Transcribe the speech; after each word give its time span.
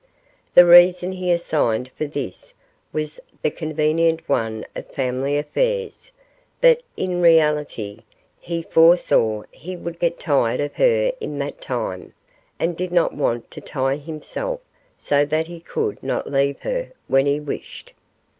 The 0.55 0.65
reason 0.65 1.11
he 1.11 1.31
assigned 1.31 1.91
for 1.95 2.05
this 2.07 2.55
was 2.91 3.19
the 3.43 3.51
convenient 3.51 4.27
one 4.27 4.65
of 4.75 4.87
family 4.87 5.37
affairs; 5.37 6.11
but, 6.59 6.81
in 6.97 7.21
reality, 7.21 7.99
he 8.39 8.63
foresaw 8.63 9.43
he 9.51 9.75
would 9.77 9.99
get 9.99 10.19
tired 10.19 10.59
of 10.59 10.73
her 10.73 11.13
in 11.21 11.37
that 11.37 11.61
time, 11.61 12.13
and 12.57 12.75
did 12.75 12.91
not 12.91 13.13
want 13.13 13.51
to 13.51 13.61
tie 13.61 13.97
himself 13.97 14.59
so 14.97 15.23
that 15.23 15.45
he 15.45 15.59
could 15.59 16.01
not 16.01 16.25
leave 16.25 16.61
her 16.61 16.91
when 17.07 17.27
he 17.27 17.39
wished. 17.39 17.93